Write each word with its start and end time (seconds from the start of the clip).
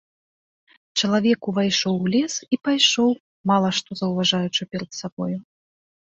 Чалавек 1.01 1.39
увайшоў 1.51 1.93
у 2.05 2.13
лес 2.15 2.33
і 2.57 2.59
пайшоў, 2.69 3.11
мала 3.53 3.69
што 3.83 3.91
заўважаючы 4.01 4.61
перад 4.75 4.91
сабою. 5.03 5.33